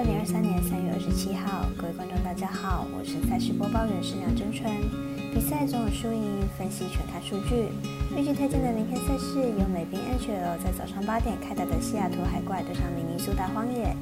[0.00, 4.64] 二零二三年三月二十七号，各位观众大家好，我是赛事播报员是梁真纯。
[5.28, 7.68] 比赛总有输赢，分析全看数据。
[8.16, 13.94] 预计推荐的明天赛事有美兵 NHL 在早上八点开打的西雅图海怪对上明尼苏达荒野。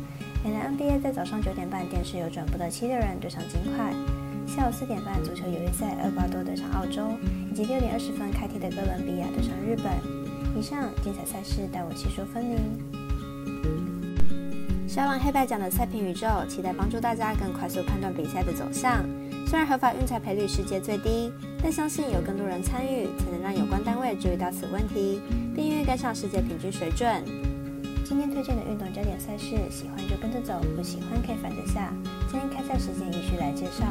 [0.46, 3.90] 美男 NBA 在早上九点半电视有转播的七六人对上金块。
[4.46, 7.10] 下午四点半足球友谊赛厄瓜多对上澳洲，
[7.50, 9.90] 以及六点二十分开踢的哥伦比亚对上日本。
[10.54, 12.56] 以上精彩赛事带我细说分明。
[14.88, 19.04] 小狼黑白奖的赛评宇宙，期待帮助大家更快速判断比赛的走向。
[19.46, 21.30] 虽然合法运彩赔率世界最低，
[21.62, 25.20] 但相信有更多人参与，才能让有关单位注意到此问题，
[25.54, 27.22] 并愿意跟上世界平均水准。
[28.02, 31.92] 今天推荐的运动焦点赛事，喜欢就跟着走，不喜欢可以反着下。
[32.32, 33.84] 今天开赛时间依序来介绍。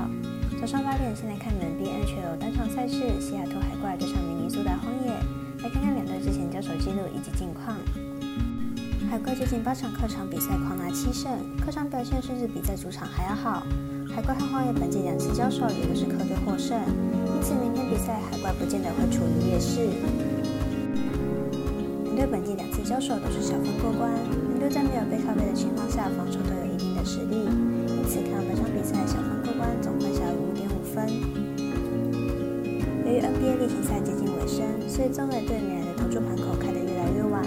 [0.59, 5.13] 早上八点，先来看门 B N 球单场赛事，西雅图海怪对上明尼苏达荒野，
[5.61, 7.77] 来看看两队之前交手记录以及近况。
[9.09, 11.31] 海怪最近八场客场比赛狂拿七胜，
[11.63, 13.63] 客场表现甚至比在主场还要好。
[14.13, 16.77] 海怪和荒野本季两次交手也都是客队获胜，
[17.25, 19.87] 因此明天比赛海怪不见得会处于劣势。
[22.03, 24.11] 两队本季两次交手都是小分过关，
[24.51, 27.47] 两队在没有背靠背的情况下，防守都有一定的实力，
[27.87, 31.07] 因此看本场比赛小分过关，总分小于五点五分。
[33.07, 37.41] 由于 NBA 例行赛接近尾声，所以中美对美的投注盘口开得越来越晚。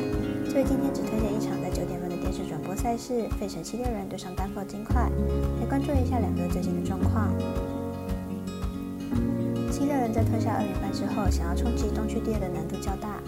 [0.50, 5.08] 所以今天只推荐一场在九点半的电视转播赛事，费城七六人对上丹佛金块，
[5.60, 7.30] 来关注一下两队最近的状况。
[9.70, 13.22] 七六人在吞下二连败之后，想要冲击东区第二的难度较大，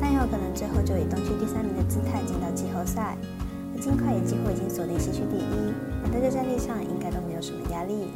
[0.00, 3.18] 但也有可能最后就以东区第三名的姿态进到季后赛。
[3.74, 5.74] 而金块也几乎已经锁定西区第一，
[6.06, 8.06] 两队在战力上应该都没有什么压力。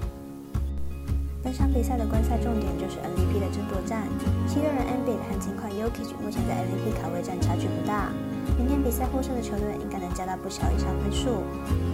[1.42, 4.06] 本场比赛的观赛重点就是 MVP 的争夺战，
[4.46, 8.12] 七六人 n b a 和金块 yokich 目前在 MVP 卡位战差距不大。
[8.56, 11.42] 明天比赛获胜的球队应该能加到不小以上分数，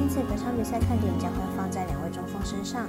[0.00, 2.84] 因此本场比赛看点将会放在两位中锋身上。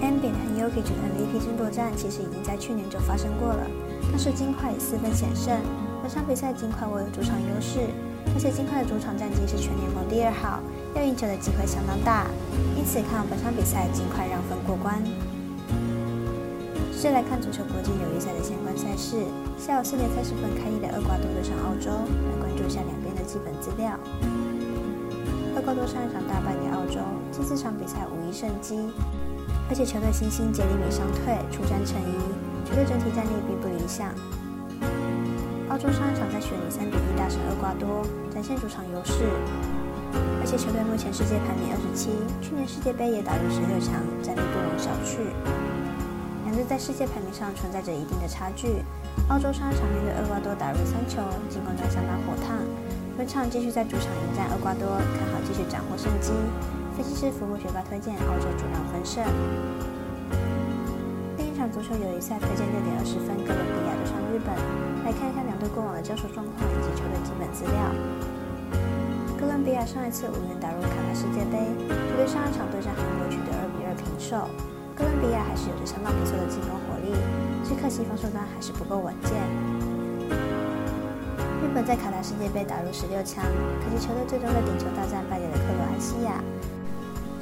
[0.00, 3.66] m b i 和 Yokic 的 MVP 争夺战其实已经在去年就发生过了，
[4.10, 5.54] 但是金块以四分险胜。
[6.00, 7.92] 本场比赛金块握有主场优势，
[8.34, 10.60] 而且金块的主场战绩是全联盟第二好，
[10.94, 12.26] 要赢球的机会相当大，
[12.76, 15.02] 因此看好本场比赛金块让分过关。
[16.98, 19.22] 接来看足球国际友谊赛的相关赛事。
[19.56, 23.94] 下午四点三十分开踢的厄瓜多对上澳洲，来关注一下两边的基本资料。
[25.54, 26.98] 厄瓜多上一场大败给澳洲，
[27.30, 28.90] 近四场比赛无一胜绩，
[29.70, 32.14] 而且球队新星杰里米伤退，出战成疑，
[32.66, 34.10] 球队整体战力并不理想。
[35.78, 38.02] 澳洲上一场在雪梨三比一大胜厄瓜多，
[38.34, 39.22] 展现主场优势，
[40.10, 42.10] 而且球队目前世界排名二十七，
[42.42, 45.22] 去年世界杯也打入十六强，战力不容小觑。
[46.50, 48.82] 两队在世界排名上存在着一定的差距。
[49.30, 52.58] 澳洲上一场面对厄瓜多打入三球，进攻端相当火烫。
[53.14, 56.34] 本场继续在主场迎战厄瓜多，看好继续斩获胜机。
[56.98, 59.22] 分析师服务学霸推荐澳洲主让分胜。
[61.58, 64.54] 场足球友谊赛推荐六点二十分哥伦比亚对上日本，
[65.02, 67.74] 来看一下两队过往的交手状况以及球队基本资料。
[69.34, 71.58] 哥伦比亚上一次无缘打入卡塔世界杯，
[71.90, 74.46] 球队上一场对战韩国取得二比二平手。
[74.94, 77.10] 哥伦比亚还是有着相当不错的进攻火力，
[77.66, 79.34] 只可惜防守端还是不够稳健。
[81.58, 83.42] 日本在卡塔世界杯打入十六强，
[83.82, 86.38] 可惜球队最终在顶球大战败给了克罗埃西亚。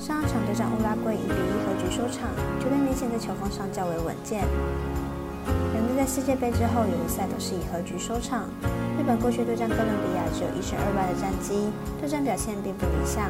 [0.07, 2.31] 上一场对战乌拉圭一比一和局收场，
[2.63, 4.47] 球队明显在球风上较为稳健。
[5.75, 8.47] 两队在世界杯之后友谊赛都是以和局收场。
[8.95, 13.27] 日本过去对战哥伦比亚只有一胜二败的战绩，对战表现并不理想。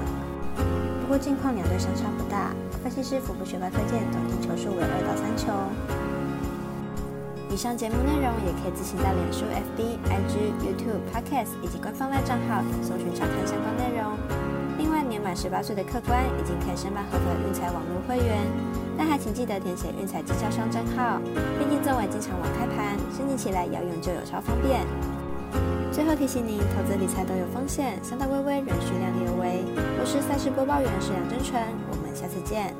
[1.01, 2.53] 不过近况两队相差不大，
[2.85, 5.49] 分析师福布学霸推荐总进球数为二到三球。
[7.49, 14.13] 以上节目内容也可以自行在脸书、FB、IG、YouTube、Podcast 以及官方外账号搜寻查看相关内容。
[14.79, 18.47] 另外，年满十八岁的客官已经可以申办合格运彩网络会员，
[18.97, 21.19] 但还请记得填写运彩经销商账号，
[21.59, 24.85] 毕竟作为经常网开盘，申请起来要用就有超方便。
[25.91, 29.65] 最后提醒您，投资理财都有风险，三大微微，仍需量力而为。
[29.99, 32.75] 我是赛事播报员，是杨真纯，我们下次见。